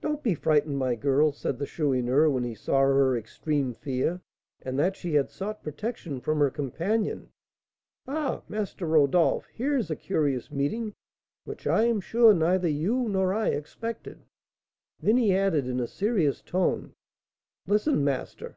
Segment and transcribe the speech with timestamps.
[0.00, 4.22] "Don't be frightened, my girl," said the Chourineur, when he saw her extreme fear,
[4.62, 7.30] and that she had sought protection from her companion.
[8.08, 10.94] "Ah, Master Rodolph, here's a curious meeting,
[11.44, 14.22] which I am sure neither you nor I expected."
[15.00, 16.94] Then he added, in a serious tone,
[17.66, 18.56] "Listen, master.